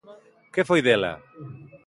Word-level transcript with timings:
Que 0.53 0.63
foi 0.69 0.79
dela? 0.89 1.13